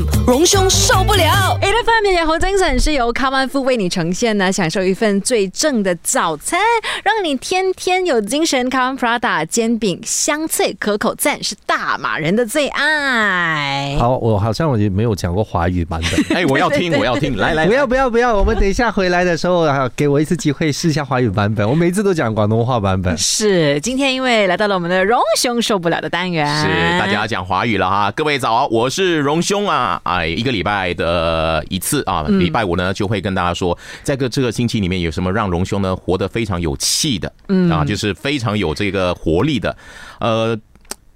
[0.00, 1.58] FM 荣兄受不了。
[1.60, 6.60] A F M 也好精神是由卡曼夫为你呈现呢，享受一份最正的早餐，
[7.02, 8.70] 让你天天有精神。
[8.70, 13.96] 卡曼 Prada 煎饼香脆可口赞，是大马人的最爱。
[13.98, 16.24] 好，我好像我也没有讲过华语版本。
[16.36, 18.36] 哎，我要听，我要听，来来，不要不要不要！
[18.36, 21.68] 我们等一下回来的时候啊，给我一次机会试一下华语版本。
[21.68, 23.16] 我每次都讲广东话版本。
[23.18, 39.76] 是，今天因为来到了我们的荣兄受不了的单元，是大家讲华语了哈，各位早，我是荣兄啊，哎，一个礼拜的一次啊，礼拜五呢就会跟大家说，在个这个星期里面有什么让荣兄呢活得非常有气的，嗯啊，就是非常有这个活力的，
[40.20, 40.58] 呃。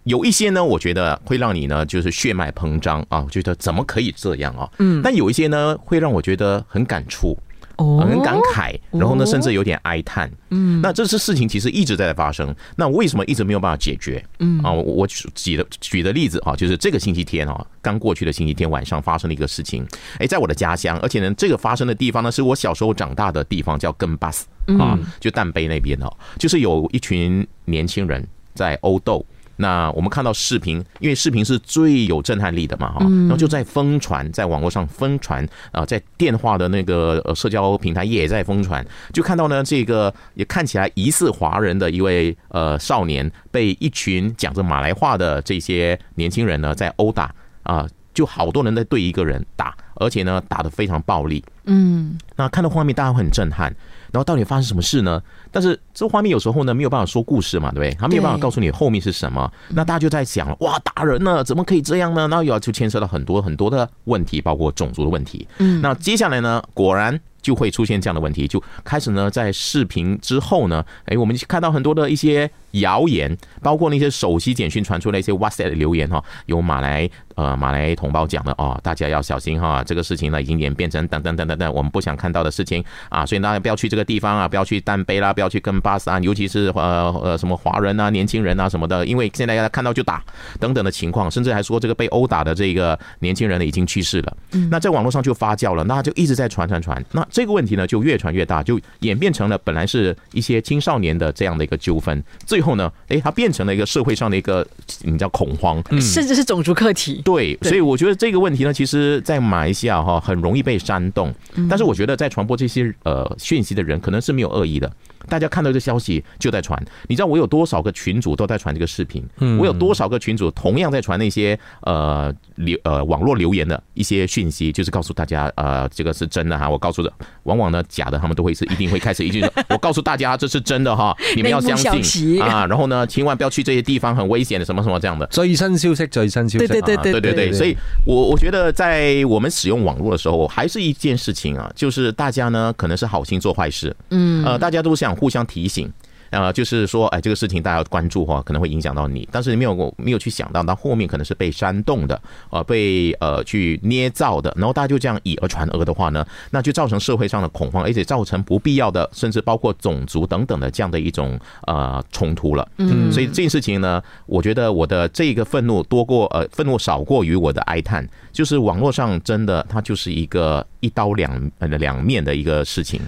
[0.04, 4.68] 有一些呢，我觉得会让你呢，就是血脉膨胀啊，我觉得怎么可以这样啊？
[4.78, 7.38] 嗯，但有一些呢，会让我觉得很感触，哦
[7.76, 10.30] 很感慨，然后呢，甚至有点哀叹。
[10.50, 14.24] 嗯，那这次事情其实一直在发生，那为什么一直没有办法解决？
[14.38, 19.86] 嗯啊，我我举的举的例子啊，就是这个星期天啊，刚过去的星期天晚上发生了一个事情。
[20.18, 24.46] 哎，在我的家乡，而且呢，这个发生的地方呢，是我小时候长大的地方，叫根巴斯
[24.78, 29.24] 啊，就淡杯那边哦，就是有一群年轻人在殴斗。
[29.56, 53.74] 那我们看到视频，因为视频是最有震撼力的嘛，哈，然后就在疯传，在网络上疯传啊，在电话的那个呃社交平台也在疯传，就看到呢这个也看起来疑似华人的一位呃少年，被一群讲着马来话的这些年轻人呢在殴打啊，就好多人在对一个人打，而且呢打得非常暴力，嗯，那看到画面大家会很震撼。
[54.12, 55.20] 然后到底发生什么事呢？
[55.50, 57.94] 但是这画面有时候呢没有办法说故事嘛，对不对？
[58.00, 59.52] 他没有办法告诉你后面是什么。
[59.70, 62.28] 那大家就在想，哇，打人呢，怎么可以这样呢？
[62.28, 65.46] 那又要就牵涉到很多很多的问题，包括种族的问题。
[65.58, 67.20] 嗯，那接下来呢，果然。
[67.44, 90.22] 就会出现这样的问题，就开始呢，在视频之后呢，哎，我们看到很多的一些谣言，包括那些手机简讯传出的一些 WhatsApp 的留言哈，有马来呃马来同胞讲的哦，大家要小心哈，这个事情呢已经演变成等等等等等我们不想看到的事情啊，所以大家不要去这个地方啊，不要去淡杯啦，不要去跟巴斯啊，尤其是呃呃什么华人啊、年轻人啊什么的，因为现在大家看到就打
[90.58, 94.36] 等等的情况，甚至还说这个被殴打的这个年轻人呢已经去世了，
[94.70, 97.26] 那在网络上就发酵了，那就一直在传传传，那。
[97.30, 104.66] 这个问题呢，就越传越大，就演变成了本来是一些青少年的这样的一个纠纷，最后呢，哎，它变成了一个社会上的一个
[105.02, 107.20] 你叫恐慌，甚至是种族课题。
[107.24, 111.32] 对，所以我觉得这个问题呢，其实，在马来西亚哈很容易被煽动，
[111.68, 114.90] 但是我觉得在传播这些呃讯息的人，可能是没有恶意的。
[115.28, 119.24] 大家看到这消息就在传，你知道我有多少个群主都在传这个视频？
[119.58, 126.68] 我有多少个群主同样在传那些呃留呃网络留言的一些讯息，就是告诉大家呃这个是真的哈。
[126.68, 127.12] 我告诉的，
[127.44, 132.66] 往往呢假的他们都会是一定会开始一句说，我告诉大家这是真的哈， 你们要相信啊。
[132.66, 135.26] 然后呢，千万不要去这些地方，很危险的什么什么这样的。
[135.28, 137.52] 最新消息，最新消息，对对对对对对对。
[137.52, 137.74] 所以
[138.06, 145.13] 我我觉得在我们使用网络的时候，还是一件事情啊，就是大家呢可能是好心做坏事，嗯呃，大家都想。
[145.14, 145.90] 互相提醒，
[146.30, 152.20] 呃，就是说，哎，这个事情大家要关注哈，可能会影响到你，但是你没有没有去想到，到后面可能是被煽动的，
[152.50, 161.38] 呃，被呃去捏造的，然后大家就这样以讹传讹的话呢，那就造成社会上的恐慌，而且造成不必要的，甚至包括种族等等的这样的一种
[161.68, 162.68] 呃冲突了。
[162.78, 173.00] 嗯，所以这件事情呢，我觉得我的这个愤怒多过呃愤怒少过于我的哀叹，就是网络上真的它就是一个一刀两呃两面的一个事情。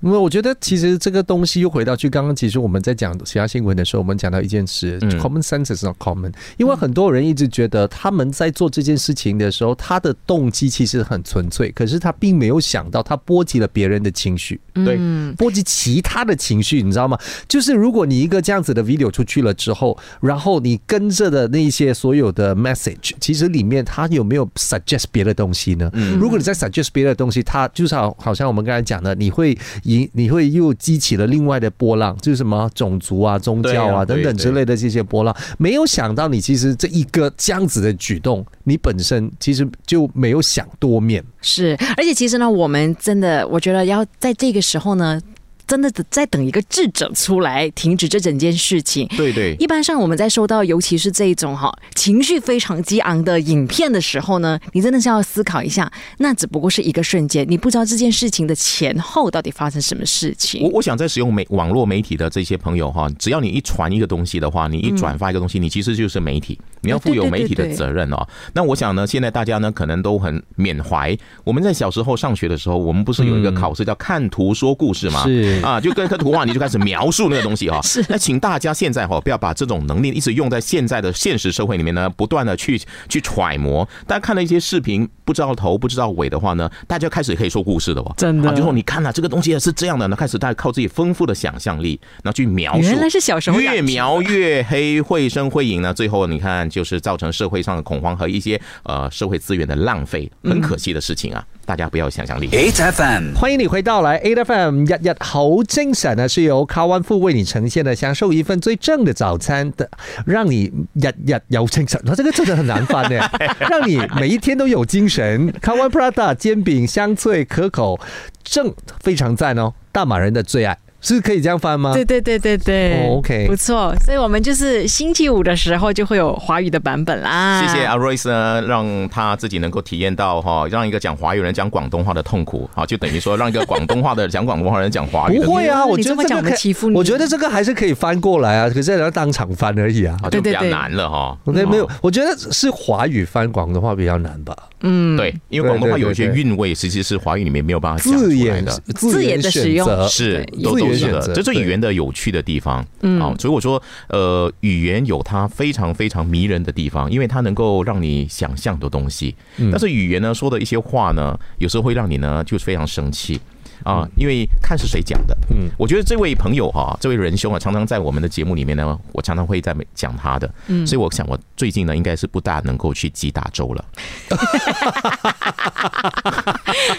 [0.00, 6.32] 因为我觉得，其实这个东西又回到去刚刚，其实我们在讲其他新闻的时候，我们讲到一件事，common sense is not common。
[6.56, 14.98] 因为很多人一直觉得他们在做这件事情的时候，他的动机其实很纯粹，可是他并没有想到他波及了别人的情绪，对，
[15.36, 17.18] 波及其他的情绪，你知道吗？
[17.48, 25.90] 就是如果你一个这样子的 video 出去了之后，然后你跟着的那些所有的 message，其实里面他有没有 suggest 别的东西呢？
[26.20, 29.58] 如果你在 suggest 别的东西，他就是好，好像我们刚才讲的，你会。
[29.88, 35.34] 你你会又激起了另外的波浪，就是什么种族啊、宗教啊等等之类的这些波浪。
[35.58, 41.24] 没有想到你其实这一个这样子的举动，你本身其实就没有想多面。
[41.40, 45.20] 是，而且其实呢，我们真的我觉得要在这个时候呢。
[45.68, 49.06] 真的在等一个智者出来停止这整件事情。
[49.16, 60.62] 对对，一般上我们在收到，尤其是这一种哈情绪非常激昂的影片的时候呢，你真的是要思考一下，那只不过是一个瞬间，你不知道这件事情的前后到底发生什么事情。
[60.62, 68.26] 我我想在使用媒网络媒体的这些朋友哈，只要你一传一个东西的话，你一转发一个东西，你其实就是媒体，你要负有媒体的责任哦。
[68.54, 75.24] 那我想呢，现在大家呢可能都很缅怀，我们在小时候上学的时候，我们不是有一个考试叫看图说故事吗？
[75.24, 75.57] 是。
[75.62, 77.80] 啊，就跟跟图画你就开始描述那个东西哈。
[77.82, 83.88] 是，那请大家现在哈不要把这种能力一直用在现在的现实社会里面呢，不断的去去揣摩。
[84.06, 88.14] 大家看了一些视频，不知道头不知道尾的话呢，大家开始可以说故事的哦。
[88.16, 92.82] 真的，就说你看了这个东西是这样的，那开始大家靠自己丰富的想象力，然后去描述。
[92.82, 101.44] 原来是小时候越描越黑，绘声绘影呢，最后你看就是造成社会上的恐慌和一些呃社会资源的浪费，很可惜的事情啊。
[101.68, 102.48] 大家不要想象力。
[102.48, 109.86] HFM，欢迎你回到来 HFM，日日好精神呢，是由卡湾富为你呈现的，享受一份最正的早餐的，
[110.24, 112.00] 让你日日有精神。
[112.06, 113.20] 那这个真的很难翻呢，
[113.68, 115.52] 让你每一天都有精神。
[115.60, 118.00] 卡湾 Prada 煎饼香脆可口，
[118.42, 120.78] 正非常赞哦，大马人的最爱。
[121.00, 121.92] 是可以这样翻吗？
[121.94, 123.94] 对对对对对，OK，不错。
[124.04, 127.62] 所以我们就是星期五的时候就会有华语的版本啦。
[127.62, 135.38] 谢谢阿 Royce 呢，让他自己能够体验到哈，让一个讲华语人讲广东话的痛苦啊，就等于说让一个广东话的讲广东话人讲华语。
[135.38, 141.38] 不会啊，我觉得这个欺负你，我觉得这个还是可以翻过来啊，可是要当场翻而已啊，就比较难了哈。
[141.44, 144.56] 那，没有，我觉得是华语翻广东话比较难吧。
[144.80, 152.78] 嗯，对，因为广东话有一些韵味，其实是华语里面没有办法讲出来的字眼的使用是都都是的，这是语言的有趣的地方
[153.20, 153.34] 啊。
[153.38, 159.34] 所以我说，呃，语言有它非常非常迷人的地方，因为它能够让你想象的东西。
[159.70, 163.40] 但是语言呢，说的一些话呢，有时候会让你呢，就是非常生气。
[163.84, 165.36] 啊，因为看是谁讲的。
[165.50, 170.48] 嗯，我觉得这位朋友哈，这位仁兄啊，常常在我们的节目里面呢，我常常会在讲他的。
[170.66, 173.84] 嗯，所以我想，我最近呢，应该是不大能够去吉打州了。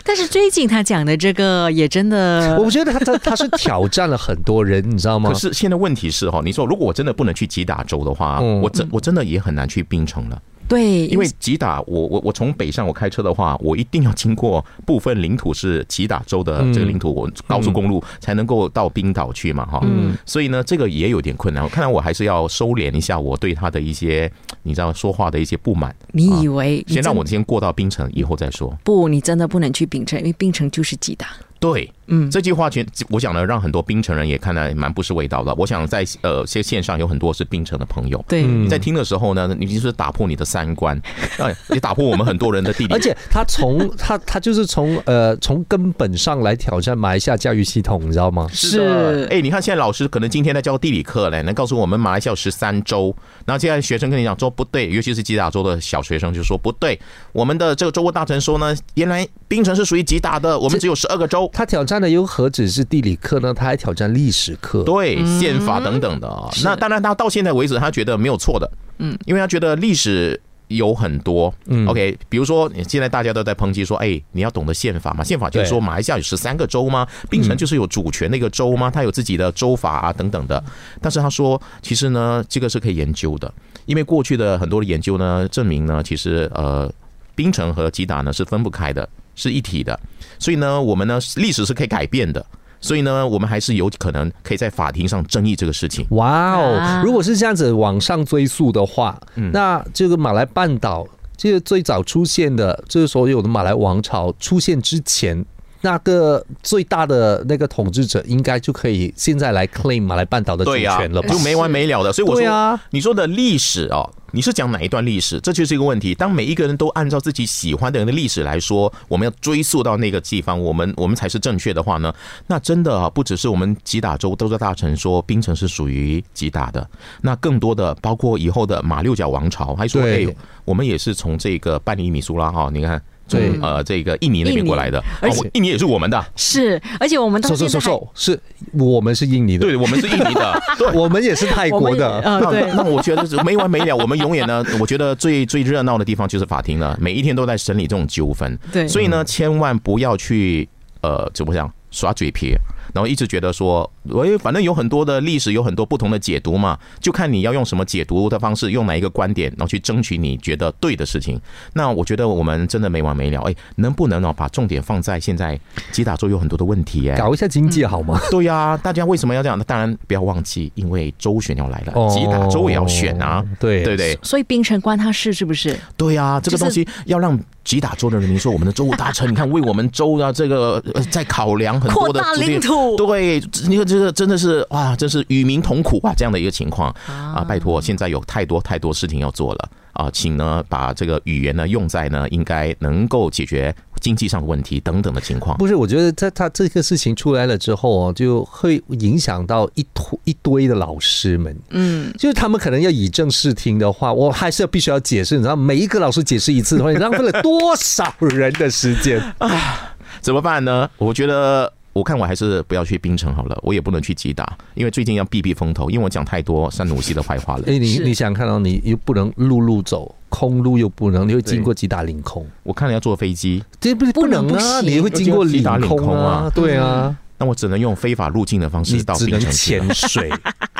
[0.03, 5.29] 但是最近他讲的这个也真的，我觉得他他他是挑战了很多人，你知道吗？
[5.29, 10.41] 可是现在问题是哈，你说如果我真的不能去吉打州的话，我真我真的也很难去槟城了。
[10.69, 19.83] 对，因为吉打，我我我从北上我开车的话，我一定要经过部分领土是吉打州的这个领土，我高速公路才能够到冰岛去嘛，哈，
[20.27, 21.67] 所以呢，这个也有点困难。
[21.69, 24.31] 看来我还是要收敛一下我对他的一些，
[24.61, 25.93] 你知道说话的一些不满。
[26.11, 28.77] 你以为先让我先过到冰城，以后再说。
[28.83, 31.29] 不，你真的不能去冰城，因为冰城就是吉打。
[31.59, 35.53] 对，嗯，这句话全我讲呢，让很多槟城人也看来蛮不是味道的。
[35.55, 40.99] 我想在呃，线线上有很多是槟城的朋友，对，你在听的时候呢，你就是打破你的三观，
[41.37, 42.93] 哎，也打破我们很多人的地理。
[42.93, 48.47] 而且他从 他他就是从呃从根本上来挑战马来西亚教育系统，你知道吗？
[48.53, 53.13] 是，哎，你看现在老师可能今天在教地理课嘞，能告诉我们马来西亚十三州，
[53.45, 56.97] 然后现在学生跟你讲说不对，尤其是吉打州的小学生就说不对，
[57.33, 61.48] 我们的这个州务大臣说呢，原来槟城是属于吉打的，我们只有十二个州。
[61.51, 63.53] 他挑战的又何止是地理课呢？
[63.53, 66.49] 他还挑战历史课，对宪法等等的。
[66.63, 68.69] 那当然，他到现在为止，他觉得没有错的。
[68.99, 71.53] 嗯，因为他觉得历史有很多。
[71.65, 75.23] 嗯，OK，比如说现在大家都在抨击说，哎，你要懂得宪法嘛？
[75.23, 77.07] 宪法就是说马来西亚有十三个州吗？
[77.29, 78.91] 槟城就是有主权的一个州吗？
[78.91, 80.63] 他有自己的州法啊等等的。
[81.01, 83.51] 但是他说，其实呢，这个是可以研究的，
[83.85, 86.91] 因为过去的很多的研究呢，证明呢，其实呃，
[87.35, 89.07] 槟城和吉打呢是分不开的。
[89.39, 89.97] 是一体的，
[90.37, 92.45] 所以呢，我们呢历史是可以改变的，
[92.81, 96.05] 所以呢，我们还是有可能可以在法庭上争议这个事情。
[96.09, 99.17] 哇哦，如果是这样子往上追溯的话，
[99.53, 101.07] 那这个马来半岛，
[101.37, 105.45] 这个最早出现的，就是所有的马来王朝出现之前。
[105.81, 112.11] 那个最大的那个统治者应该就可以现在来 claim 马来半岛的主权了吧，就没完没了的。
[112.11, 115.39] 所以我说，你说的历史哦，你是讲哪一段历史？
[115.39, 116.13] 这就是一个问题。
[116.13, 122.13] 当每一个人都按照自己喜欢的人的历史来说，我们要追溯到那个地方，我们我们才是正确的话呢？
[122.47, 126.87] 那真的啊，不只是我们吉打州都在大臣说槟城是属于吉打的，
[127.21, 130.25] 那更多的包括以后的马六甲王朝还说，哎，
[130.65, 133.01] 我们也是从这个半尼米苏拉哈，你看。
[133.29, 138.39] 从呃这个印尼那边过来的，而且印尼也是我们的，是，而且我们说说说说，是
[138.73, 142.39] 我们是印尼的，对，我们是印尼的， 对，我们也是泰国的，那
[142.73, 150.67] 那我觉得是没完没了，我们永远呢， 我觉得最最热闹的地方就是法庭了，每一天都在审理这种纠纷，对，所以呢，千万不要去
[151.01, 152.55] 呃怎么讲耍嘴皮。
[152.93, 161.39] 然后一直觉得说，喂，反正有很多的历史，有很多不同的解读嘛，就看你要用什么解读的方式，用哪一个观点，然后去争取你觉得对的事情。
[161.73, 165.59] 那我觉得我们真的没完没了，哎，能不能哦把重点放在现在
[165.91, 168.19] 吉打州有很多的问题，哎，搞一下经济好吗？
[168.31, 169.57] 对呀，大家为什么要这样？
[169.57, 174.17] 那当然不要忘记，因为州选要来了，吉打州也要选啊，对对对。
[174.23, 175.77] 所以冰城关他事是不是？
[175.97, 177.39] 对呀，这个东西要让。
[177.65, 187.45] 吉打州的人民说：“我们的州务大臣，你看为我们州的这个在考量很多的领土，对，你看这个真的是哇，真是与民同苦啊，这样的一个情况啊！
[187.47, 195.57] 拜托，现在有太多太多事情要做了啊，请呢把这个语言呢用在呢应该能够解决经济上的问题等等的情况。
[195.57, 201.55] 不是，我觉得他他这个事情出来了之后哦，就会影响到一坨一堆的老师们。
[201.69, 205.35] 嗯，就是他们可能要以正视听的话，我还是要必须要解释。
[205.35, 209.95] 你知道，每一个老师解释一次的话，你 浪费了多少人的时间啊？
[210.21, 210.89] 怎么办呢？
[210.97, 211.71] 我觉得。
[211.93, 217.63] 我看我还是不要去槟城好了，我也不能去吉打，因为最近要避避风头，因为我讲太多山努西的坏话了。
[217.67, 222.45] 哎，你你想看到你又不能陆路走，空路又不能，你会经过吉打领空。
[222.63, 226.49] 我看了要坐飞机，这不是不能啊，你会经过吉打领空啊？
[226.53, 227.17] 对啊。
[227.41, 230.29] 那我只能用非法入境的方式到冰城潜水。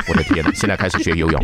[0.10, 0.44] 我的天！
[0.56, 1.40] 现在开始学游泳。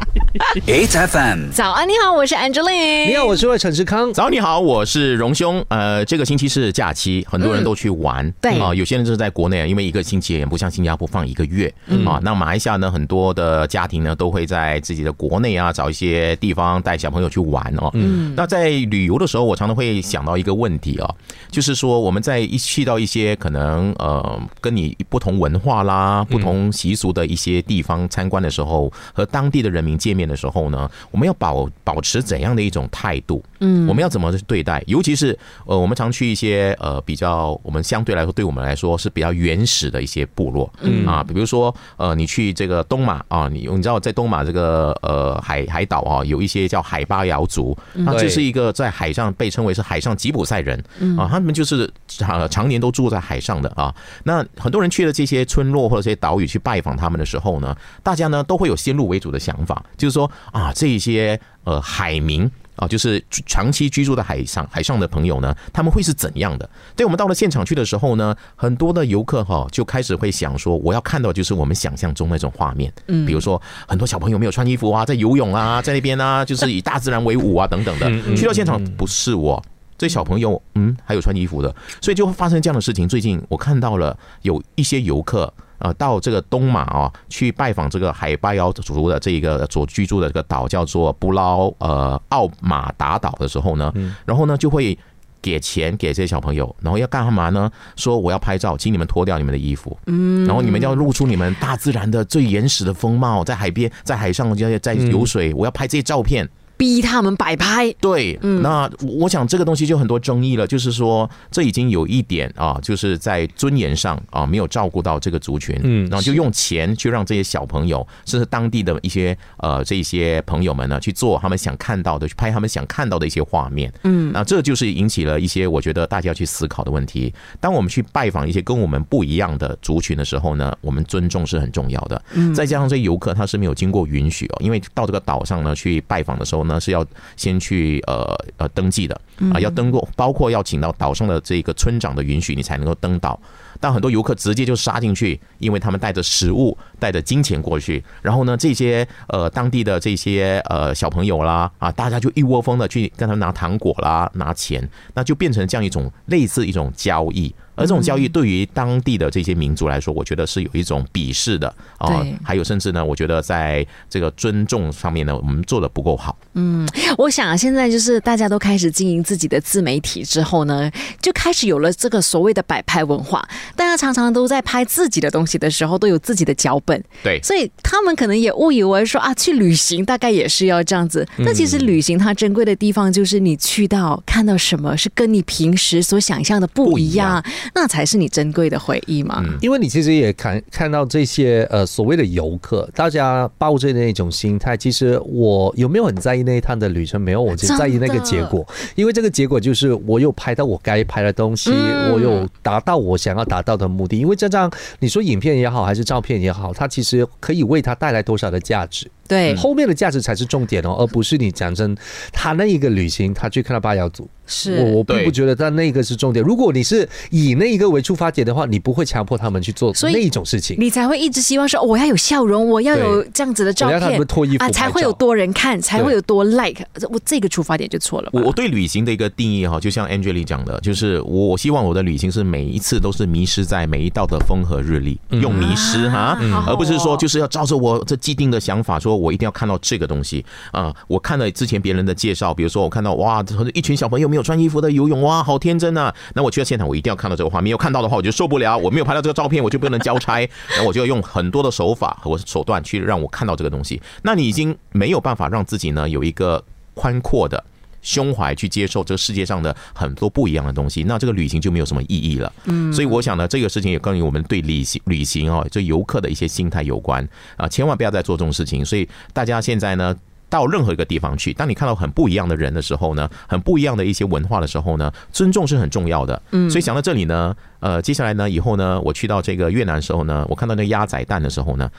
[0.66, 3.08] HFM，早安，你好，我是 Angeline。
[3.08, 4.12] 你好，我是陈志康。
[4.12, 5.64] 早，你好，我是荣兄。
[5.68, 8.30] 呃，这个星期是假期，很多人都去玩。
[8.42, 11.72] 对啊，有些人就是在国内，因为一个星期也不像新加坡放一个月
[12.08, 12.20] 啊。
[12.24, 17.92] 那马来西亚呢，很多的家庭呢都会在自己的国内啊找一些地方带小朋友去玩哦。
[17.94, 18.34] 嗯。
[18.36, 21.08] 那在旅游的时候，我常常会想到一个问题啊，
[21.52, 24.98] 就是说我们在一去到一些可能呃跟你。
[25.08, 33.44] 不同文化啦、不同习俗的一些地方参观的时候，时候和当地的人民见面的时候呢，我们要保保持怎样的一种态度？
[33.66, 34.82] 嗯，我们要怎么对待？
[34.88, 41.06] 尤其是呃，我们常去一些呃比较我们相对来说对我们来说是比较原始的一些部落，嗯。
[41.06, 50.82] 啊，比如说呃，你去这个东马啊，你你知道在东马这个呃海海岛啊，有一些叫海巴瑶族，那这是一个在海上被称为是海上吉普赛人。
[51.18, 53.94] 啊，他们就是常常年都住在海上的啊，
[54.24, 54.86] 那很多人。
[54.96, 66.70] 去了这些村落或者这些岛屿去拜访他们的时候呢，大家呢都会有先入为主的想法，就是说啊，这一些呃海民啊，就是长期居住在海上海上的朋友呢，他们会是怎样的？
[66.96, 78.36] 对我们到了现场去的时候呢，很多的游客哈就开始会想说，我要看到就是我们想象中那种画面，嗯，比如说很多小朋友没有穿衣服啊，在游泳啊，在那边啊，就是以大自然为伍啊等等的。
[78.36, 79.64] 去到现场不是我。
[79.98, 83.08] 这小朋友，嗯，还有穿衣服的，所以就会发生这样的事情。
[83.08, 93.94] 最近我看到了有一些游客，呃，到这个东马啊，去拜访这个海巴瑶族的这一个所居住的这个岛，叫做布劳呃奥马达岛的时候呢，
[94.26, 94.98] 然后呢就会
[95.42, 97.70] 给钱给这些小朋友，然后要干嘛呢？
[97.96, 106.50] 说我要拍照，请你们脱掉你们的衣服，嗯，然后你们要露出你们大自然的最原始的风貌，在海边，在海上在在游水，我要拍这些照片。
[106.78, 108.90] 逼他们摆拍，对，那
[109.20, 127.34] 我想这个东西就很多争议了，就是说这已经有一点啊，就是在尊严上啊没有照顾到这个族群，嗯，然后就用钱去让这些小朋友，甚至当地的一些呃这些朋友们呢去做他们想看到的，去拍他们想看到的一些画面，嗯，那这就是引起了一些我觉得大家要去思考的问题。
[127.62, 136.65] 当我们去拜访一些跟我们不一样的族群的时候呢，我们尊重是很重要的，嗯，再加上这些游客他是没有经过允许哦，因为到这个岛上呢去拜访的时候。
[136.68, 137.06] 呢是要
[137.36, 139.20] 先去呃呃登记的
[139.54, 143.40] 啊，要登过，包括要请到岛上的这个村长的允许，你才能够登岛。
[143.80, 157.54] 但很多游客直接就杀进去，因为他们带着食物、带着金钱过去，然后呢，这些呃当地的这些呃小朋友啦啊，大家就一窝蜂的去跟他们拿糖果啦、拿钱，那就变成这样一种类似一种交易。
[157.76, 161.68] 而这种交易对于当地的这些民族来说，我觉得是有一种鄙视的
[161.98, 162.26] 啊。
[162.44, 166.38] 还有甚至呢，我觉得在这个尊重上面呢，我们做的不够好。
[166.54, 170.90] 嗯，我想现在就是大家都开始经营自己的自媒体之后呢，
[171.22, 173.48] 就开始有了这个所谓的摆拍文化。
[173.76, 177.04] 大家常常都在拍自己的东西的时候，都有自己的脚本。
[177.24, 181.28] 对，所以他们可能也误以为说啊，去旅行大概也是要这样子。
[181.46, 187.44] 但其实旅行它珍贵的地方，就是你去到看到什么是跟你平时所想象的不一样。
[187.74, 189.44] 那才是你珍贵的回忆嘛？
[189.62, 197.20] 因为你其实也看看到这些呃所谓的游客，大家抱着那种心态，其实我有没有很在意那一趟的旅程？
[197.20, 198.66] 没有，我只在意那个结果。
[198.96, 204.18] 因为这个结果就是我有拍到我该拍的东西，我有达到我想要达到的目的。
[204.18, 209.10] 因为这张你说影片也好，还是照片也好，它其实可以为它带来多少的价值？
[209.28, 211.96] 对，后面的价值才是重点哦，而不是你讲真
[212.32, 214.30] 他那一个旅行，他去看到八瑶族。
[214.46, 214.78] 是。
[214.78, 216.46] 我我并不觉得，他那个是重点。
[216.46, 226.86] 如果你是以那一个为出发点的话，你不会强迫他们去做那一种事情，你才会一直希望说我要有笑容，我要有这样子的照片，脱衣服啊，才会有多人看，才会有多 like。
[227.10, 228.30] 我这个出发点就错了。
[228.34, 240.94] 我我对旅行的一个定义哈，就像 Angela 讲的，就是我我希望我的旅行是每一次都是迷失在每一道的风和日丽，用迷失哈，而不是说就是要照着我这既定的想法，说我一定要看到这个东西啊。
[241.08, 243.44] 我看了之前别人的介绍，比如说我看到哇，
[243.74, 245.22] 一群小朋友没有穿衣服的游泳。
[245.22, 246.14] 哇，好天真啊！
[246.34, 247.72] 那我去到现场，我一定要看到这个画面。
[247.72, 248.78] 有看到的话，我就受不了。
[248.78, 250.40] 我没有拍到这个照片，我就不能交差。
[250.70, 254.02] 然后我就要用很多的手法和手段去让我看到这个东西。
[254.24, 257.64] 那你已经没有办法让自己呢有一个宽阔的。
[258.06, 262.54] 胸怀去接受这个世界上的很多不一样的东西，那这个旅行就没有什么意义了。
[262.64, 268.86] 嗯，所以我想呢，这个事情也跟我们对旅行旅行哦，就游客的一些心态有关啊，千万不要再做这种事情。
[268.86, 270.16] 所以大家现在呢。
[270.48, 276.40] 到任何一个地方去，当你看到很不一样的人的时候呢，很不一样的一些文化的时候呢，尊重是很重要的。
[276.52, 281.90] 嗯，所以想到这里呢，呃，接下来呢，以后呢，我去到这个越南的时候呢，我看到那个鸭仔蛋的时候呢。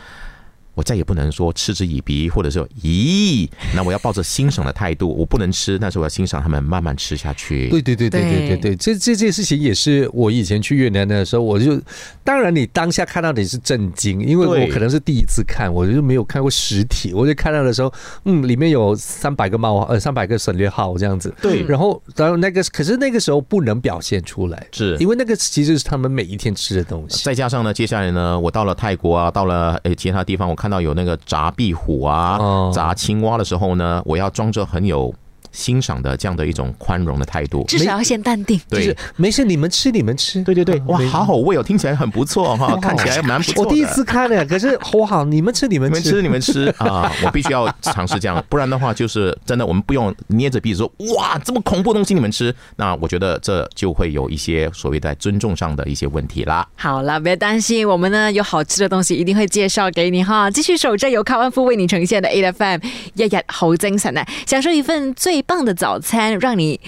[0.76, 7.70] 我再也不能说嗤之以鼻，或者说咦，那我要抱着欣赏的态度，我不能吃，但是我要欣赏他们慢慢吃下去。
[7.70, 11.80] 对对对对对对对，这这件事情也是我以前去越南的时候，我就
[12.22, 17.90] 当然你当下看到你是震惊，因为我可能是第一次看，我就没有看过实体，我就看到的时候，
[18.26, 21.34] 嗯，里面有三百个冒呃三百个省略号这样子。
[21.40, 27.24] 对，然后然后那个可是那个时候不能表现出来，是因为那个其实是他们每一天吃的东西。
[27.24, 30.65] 再加上呢，接下来呢，我到了泰国啊，到了呃其他地方，我看。
[30.66, 32.36] 看到有那个炸壁虎啊，
[32.72, 35.14] 炸青蛙的时候呢，我要装着很有。
[35.56, 38.60] 欣赏的这样的一种宽容的态度，至少要先淡定。
[38.68, 40.42] 对，没事，你们吃，你们吃。
[40.42, 43.64] 对对对，哇，好好味哦，听起来很不错哈， 看起来蛮不错。
[43.64, 47.10] 我第一次看呢，可是我好，你们吃，你们吃，你们吃啊！
[47.24, 52.54] 我必须要尝试这样，不然的话就是真的，我们不用捏着鼻子说哇，这么恐怖的东西你们吃。
[52.76, 56.66] 那我觉得这就会有一些所谓在尊重上的一些问题啦。
[56.76, 60.50] 好了，别担心，我们呢有好吃的东西一定会介绍给你哈。
[60.50, 62.80] 继续守着由康万夫为你呈现的 A F M，
[63.14, 66.38] 日日好精神呢，享受一份最棒的早餐。
[66.38, 66.80] 让你。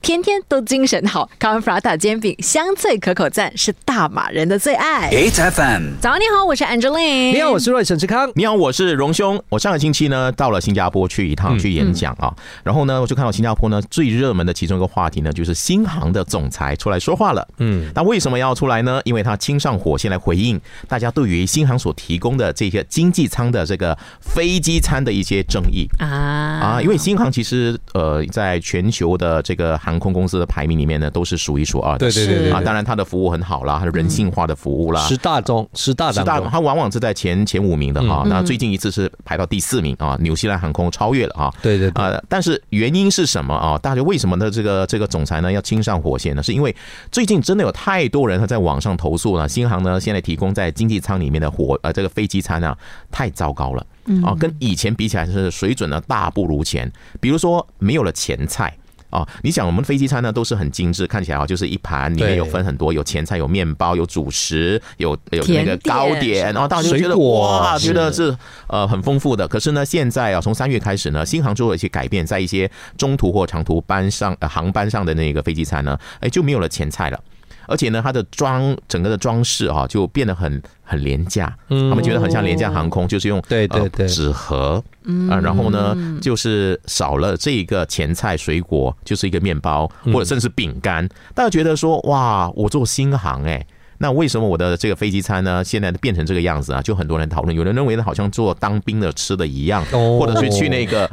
[0.00, 5.10] 天天都精神好，卡文弗拉达煎饼香脆可口赞是大马人的最爱。
[5.10, 7.32] HFM，早上你好，我是 Angeline。
[7.32, 8.30] 你好，我是瑞沈志康。
[8.34, 9.42] 你好，我是荣兄。
[9.48, 17.46] 我上个星期呢到了新加坡去一趟去演讲啊，然后呢我就看到新加坡呢最热门的其中一个话题呢就是新航的总裁出来说话了。
[17.58, 19.00] 嗯，那为什么要出来呢？
[19.04, 32.10] 因为他亲上火线来回应大家对于新航所提供的这些经济舱的这个飞机餐的一些争议啊啊，因为新航其实呃在全球的这个航空公司的排名里面呢，都是数一数二的。
[32.10, 38.24] 对对对啊，当然它的服务很好啦，它的人性化的服务啦，十大中十大十大，它往往是在前前五名的哈。
[38.26, 41.52] 那最近一次是排到第四名啊，纽西兰航空超越了啊。
[41.62, 43.78] 对对啊，但是原因是什么啊？
[43.78, 44.50] 大家为什么呢？
[44.50, 46.42] 这个这个总裁呢要亲上火线呢？
[46.42, 46.74] 是因为
[47.10, 52.76] 最近真的有太多人他在网上投诉了，新航呢现在提供在经济舱里面的火呃这个飞机餐啊
[53.10, 53.86] 太糟糕了
[54.24, 56.90] 啊，跟以前比起来是水准呢大不如前。
[57.20, 58.74] 比如说没有了前菜。
[59.14, 69.46] 啊，你想我们飞机餐呢都是很精致，看起来啊就是一盘里面有分很多，有前菜、有面包、有主食、有有那个糕点，然后大家就觉得哇，觉得是呃很丰富的。
[69.46, 77.20] 可是呢，现在啊从三月开始呢，新航做了一些改变，在一些中途或长途班上呃航班上的那个飞机餐呢，哎就没有了前菜了。
[77.66, 81.54] 而且呢，它的装整个的装饰啊，就变得很很廉价。
[81.68, 91.08] 嗯，他们觉得很像廉价航空，就是用对对对纸盒，嗯啊，然后呢，就是少了这一个前菜、水果，就是一个面包或者甚至饼干。
[91.34, 93.66] 大家觉得说，哇，我做新航哎，
[93.98, 96.82] 那为什么我的这个飞机餐呢，现在变成这个样子啊？
[96.82, 101.10] 就很多人讨论，有人认为呢，好像做当兵的吃的一样，或者是去那个。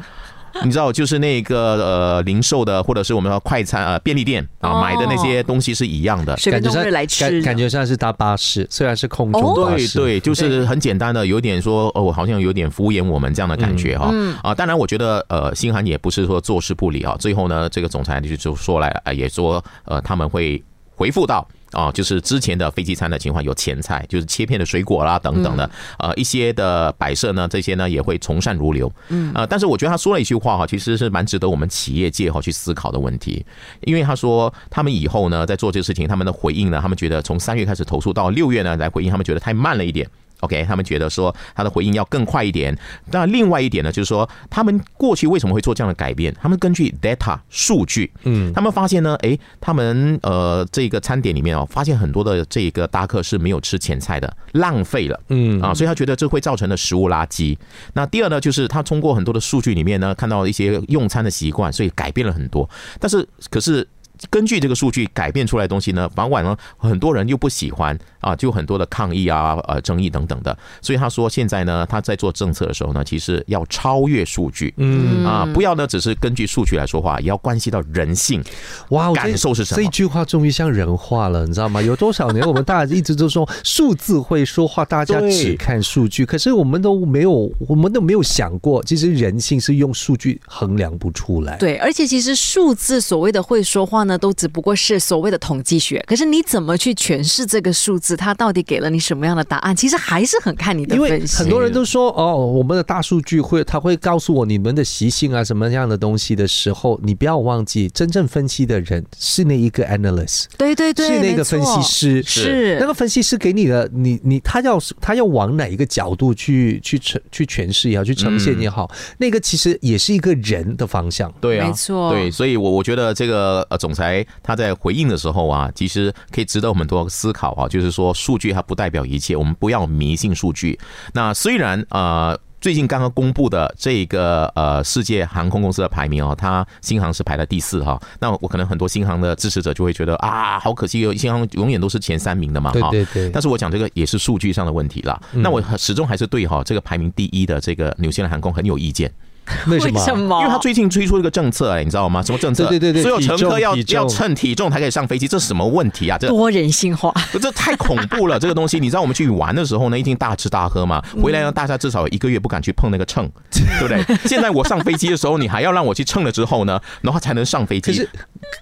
[0.64, 14.12] 你知道，就是那个呃，零售的或者是我们的快餐呃便利店啊，买的那些东西是一样的，感觉上来吃，感觉像是搭巴士，虽然是空中巴士，对对，就是很简单的，有点说哦，好像有点敷衍我们这样的感觉哈
[14.42, 14.54] 啊。
[14.54, 17.16] 当然，我觉得呃，新韩也不是说坐视不理啊。
[17.18, 20.62] 最后呢，这个总裁就就说来啊，也说呃，他们会
[20.94, 21.46] 回复到。
[21.72, 28.92] 啊，就是之前的飞机餐的情况，有前菜，就是切片的水果啦等等的，呃，一些的摆设呢，这些呢也会从善如流。
[29.08, 33.44] 嗯，呃，但是我觉得他说了一句话哈，其实是蛮值得我们企业界哈去思考的问题，
[33.80, 40.08] 因为他说他们以后呢在做这个事情，他们的回应呢，他们觉得从三月开始投诉到六月呢来回应，他们觉得太慢了一点。
[40.42, 42.76] OK，他们觉得说他的回应要更快一点。
[43.10, 46.34] 那另外一点呢，就是说他们过去为什么会做这样的改变？
[46.40, 57.56] 他们根据 data 数据，嗯，他们发现呢，哎，他们呃这个餐点里面哦，发现很多的这个搭客是没有吃前菜的，浪费了，嗯啊，所以他觉得这会造成的食物垃圾。
[57.94, 62.68] 那第二呢，就是他通过很多的数据里面呢，看到一些用餐的习惯，所以改变了很多。
[62.98, 63.86] 但是可是。
[64.30, 70.56] 根据这个数据改变出来的东西呢，往往呢很多人又不喜欢啊，就很多的抗议啊、呃争议等等的。
[70.80, 78.42] 所以他说现在呢，他在做政策的时候呢，其实要超越数据，嗯啊，不要呢只是根据数据来说话，也要关系到人性。
[78.90, 79.82] 哇，感受是什么？
[79.82, 81.82] 这句话终于像人话了，你知道吗？
[81.82, 91.56] 有多少年我们大家一直都说数字会说话，大家只看数据，可是我们都没有，我们都没有想过，其实人性是用数据衡量不出来。
[91.56, 94.11] 对，而且其实数字所谓的会说话呢。
[94.12, 96.02] 呢，都只不过是所谓的统计学。
[96.06, 98.16] 可是你怎么去诠释这个数字？
[98.16, 99.74] 它到底给了你什么样的答案？
[99.74, 101.36] 其实还是很看你的因为分析。
[101.38, 121.32] 很多人都说哦，我们的大数据会，它会告诉我你们的习性啊，什么样的东西的时候，你不要忘记，真正分析的人是那一个 analyst，对对对，是那个分析师，是那个分析师给你的，你你他要他要往哪一个角度去去呈去诠释也好，去呈现也好，那个其实也是一个人的方向。
[121.40, 130.78] 对啊，没错对，所以我我觉得这个呃，总裁来他在回应的时候啊，其实可以值得我们多思考啊，就是说数据它不代表一切，我们不要迷信数据。
[131.14, 132.38] 那虽然呃。
[132.62, 138.00] 最近刚刚公布的这个呃世界航空公司的排名哦，它新航是排在第四哈。
[138.20, 142.88] 那我可能很多新航的支持者就会觉得啊，好可惜，新航永远都是前三名的嘛哈。
[142.92, 145.20] 对对对但是我讲这个也是数据上的问题啦。
[145.32, 149.12] 那我始终还是对哈这个排名第一的这个纽西兰航空很有意见。
[149.68, 150.00] 为什么？
[150.00, 150.40] 为什么？
[150.40, 152.22] 因为他最近推出一个政策，哎，你知道吗？
[152.22, 152.66] 什么政策？
[152.66, 156.18] 对对对对所有乘客要要称体重才可以上飞机，这是什么问题啊？
[156.18, 157.12] 这多人性化。
[157.40, 158.38] 这太恐怖了！
[158.38, 164.02] 这个东西，你知道我们去玩的时候呢，一定大吃大喝嘛，回来呢，大家至少一个月不敢去碰那个秤，对不对？
[164.28, 167.90] 现在我上飞机的时候，你还要让我去称了之后呢，然后才能上飞机。
[167.90, 168.08] 可是，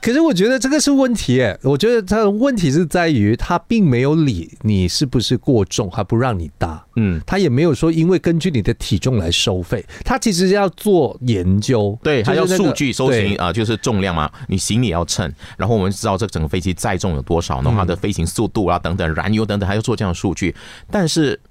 [0.00, 1.58] 可是我觉得这个是问题耶。
[1.62, 6.82] 我觉得他的问题是在于，他并没有理你是不是过重，还不让你搭。
[6.96, 20.52] 嗯，他也没有说因为根据你的体重来收费，他其实要做研究，对，还要数据搜寻啊、就是重量嘛，你行李要称，然后我们知道这整个飞机载重有多少，然后它的飞行速度啊等等，燃油等等，还要做这样的数据，
[20.90, 21.38] 但是。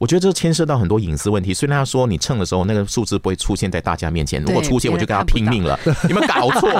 [0.00, 1.52] 我觉得这牵涉到很多隐私问题。
[1.52, 5.78] 虽然他说你称的时候那个数字不会出现在大家面前，如果出现我就跟他拼命了。
[6.08, 6.70] 有没有搞错？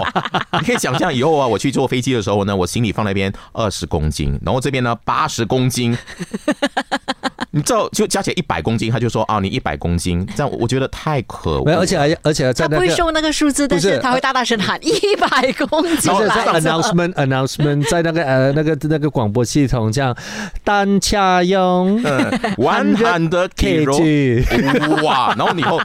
[0.54, 5.94] 你可以想象以后啊，我去坐飞机的时候呢，我行李放那边二十公斤，然后这边呢八十公斤，
[7.50, 16.60] 你知道就加起来一百公斤，他就说啊你一百公斤，这样我觉得太可恶没有，而且还而且在那个他不会说那个数字，但是是他会大大声喊一百公斤就是在来。
[16.60, 20.14] announcement announcement 在那个呃那个那个广播系统这样，
[20.62, 25.34] 单恰用嗯，完喊的 K 容 kg，哇！
[25.36, 25.80] 然后你以后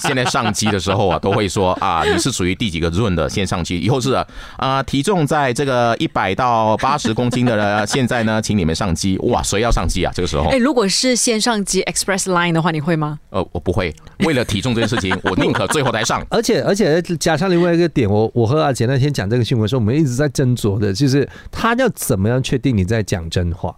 [0.00, 3.78] 现在上机的时候啊，都会说啊，你是属于第几个润的，先上机。
[3.78, 4.12] 以后是
[4.56, 9.18] 啊、体重在这个一百到八十公斤的呢，现在呢，请你们上机。
[9.18, 10.12] 哇，谁要上机啊？
[10.14, 13.18] 这个时候哎，，如果是线上机 Express Line 的话，你会吗？
[13.30, 16.24] 呃，我不会，为了体重这件事情， 我宁可最后再上。
[16.30, 23.74] 而且而且加上另外一个点，我我和阿杰那天讲这个新闻的时候，我们一直在斟酌的，就是他要怎么样确定你在讲真话。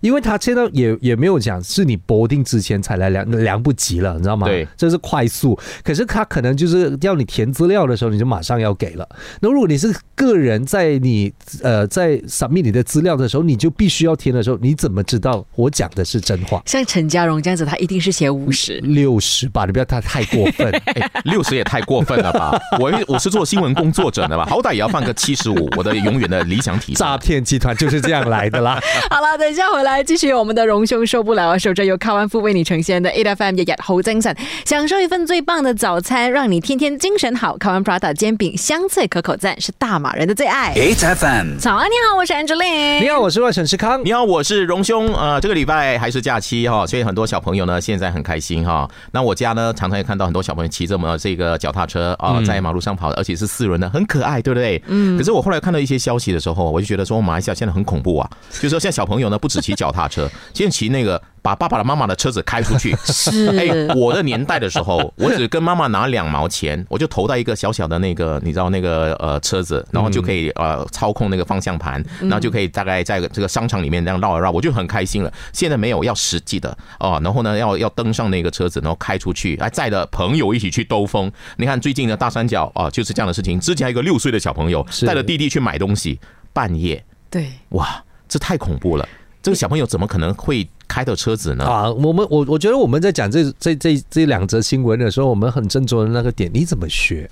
[0.00, 4.46] 因为他现在也也没有讲是你拨定之前才来量量不及了，你知道吗？
[4.46, 5.58] 对，这是快速。
[5.82, 9.08] 可是他可能就是要你填资料的时候，你就马上要给了。
[9.40, 11.32] 那如果你是个人，在你
[11.62, 16.62] 呃在 submit 你的资料的时候，你就必须要填的时候，你怎么知道我讲的是真话？
[16.66, 18.78] 像陈家荣这样子，他一定是写五十。
[18.80, 20.70] 六十吧，你不要太太过分。
[20.86, 22.58] 哎， 六十也太过分了吧？
[22.78, 27.06] 我我是做新闻工作者的嘛，好歹也要放个七十五，我的永远的理想体重。
[27.06, 28.80] 诈骗集团就是这样来的啦。
[29.10, 37.56] 好了，等一下回来继续我们的荣兄受不了，守着由卡湾夫为你呈现的 A F M 日日好精神，享受一份最棒的早餐，让你天天精神好。
[37.56, 40.74] 卡湾 Prada 煎饼香脆可口赞，是大马人的最爱。
[40.74, 43.00] 8FM 早安，你好，我是 Angeline。
[43.00, 44.04] 你好，我是万沈世康。
[44.04, 45.12] 你好，我是荣兄。
[45.14, 48.88] 呃，这个礼拜还是假期哈，所以很多小朋友呢现在很开心哈。
[49.12, 54.82] 那我家呢常常也看到很多小朋友骑着么这个脚踏车啊、在马路上跑，而且是四轮的，很可爱，对不对？
[54.86, 55.16] 嗯。
[55.16, 62.96] 可是我后来看到一些消息的时候，我就觉得说马来西亚现在很恐怖啊，就是说现在小朋友呢不止骑脚踏车，现在骑那个把爸爸的妈妈的车子开出去。
[63.06, 75.32] 是，哎，我的年代的时候，我只跟妈妈拿两毛钱，我就投到一个小小的那个，你知道那个呃车子，然后就可以呃操控那个方向盘，然后就可以大概在这个商场里面这样绕一绕，我就很开心了。
[75.52, 81.30] 现在没有，要实际的哦，然后呢要要登上那个车子，然后开出去，还载着朋友一起去兜风。
[81.58, 83.60] 你看最近的大三角啊，就是这样的事情。
[83.60, 86.18] 之前还有一个六岁的小朋友带着弟弟去买东西，
[86.52, 87.52] 半夜对。
[87.70, 89.08] 哇，这太恐怖了。
[89.46, 91.64] 这个小朋友怎么可能会开到车子呢？
[91.64, 97.30] 啊，我们我我觉得我们在讲这这这这两则新闻的时候，我们很斟酌的那个点，你怎么学？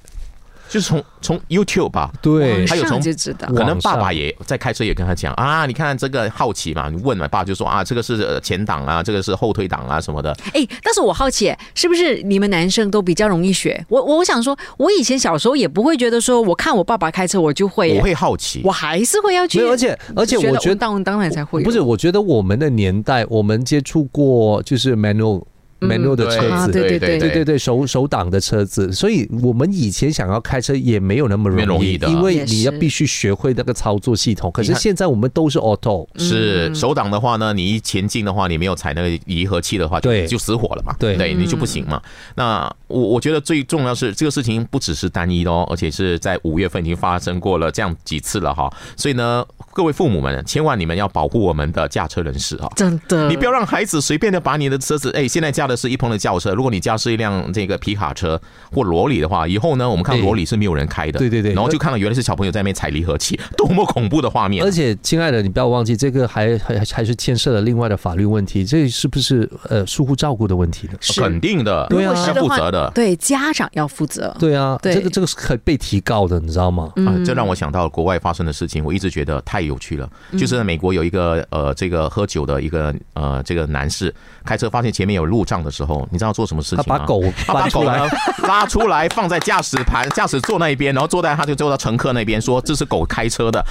[0.69, 3.47] 就是从从 YouTube 吧，对网，还有从上就知道。
[3.49, 10.37] 可能爸爸也在开车，也跟他讲啊，你看这个好奇嘛，你问嘛，爸爸就说啊，这个是呃前挡啊，这个是后推挡啊什么的。
[10.53, 13.85] 哎，但是我好奇，是不是你们男生都比较容易学？
[13.89, 25.43] 我我我想说，我以前小时候也不会觉得说，我看我爸爸开车我就会，我会好奇我，还是会要去，而且而且我觉得当当然才会不是，我觉得我们的年代，我们接触过就是 manual
[25.87, 26.99] manual 的车啊子，对对。
[26.99, 27.45] 对对对。
[27.45, 32.09] 对，手手挡的车子，所以我们以前想要开车也没有那么容易，的。
[32.09, 34.51] 因为你要必须学会那个操作系统。
[34.51, 40.27] 可是现在我们都是 auto，是手挡的话呢，你一前进的话，你没有踩那个离合器的话，就对。
[40.27, 41.17] 就死火了嘛，对。
[41.17, 42.01] 对，你就不行嘛。
[42.35, 48.73] 那我我觉得最重要是这个事情不只是单一的哦，而且是在五月份已经发生过了这样几次了哈。
[48.97, 52.73] 所以呢，各位父母们，千万你们要保护我们的驾车人士哈。
[52.75, 58.41] 真的，你不要让孩子随便的把你的车子，哎，现在驾的是一鹏的轿车，如果你家是一辆这个皮卡车
[58.73, 64.71] 或罗里的话，以后呢，我们看对罗里是没有人开的，对对对然后就看到原来是小朋友在那边踩离合器，多么恐怖的画面啊而！
[64.71, 70.95] 且，亲爱的，你不要忘记，这个还还还是牵涉了另外的法律问题，这是不是呃疏忽照顾的问题呢？
[71.01, 72.91] 是肯定的，对啊要负责的。
[72.95, 74.35] 对家长要负责。
[74.39, 76.93] 对啊，对这个这个是可以被提告的，你知道吗？
[76.97, 80.09] 啊，这让我想到国外发生的事情，我一直觉得太有趣了。
[80.33, 86.85] 就是在美国有一个呃，这个喝酒的一个呃，这个男士开车发现前面有路障的时候，你知道做什么事情吗？
[86.87, 88.11] 他把狗他把搬出来狗呢，
[88.47, 93.65] 拉出来放在驾驶盘、驾驶座那一边，然后坐在他就坐到乘客那边，说这是狗开车的，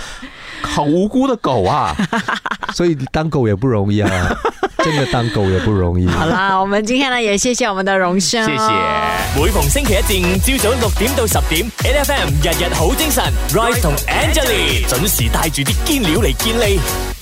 [0.64, 1.96] 好无辜的狗啊！
[2.74, 4.10] 所以当狗也不容易啊，
[4.84, 6.08] 真的当狗也不容易。
[6.08, 8.64] 好啦，我们今天呢也谢谢我们的荣兄，谢谢。
[9.36, 17.13] 每逢星期一至五朝早六點到十點，N F M 日日好精神，Rise 同 Angelie 準時帶住啲堅料嚟健利。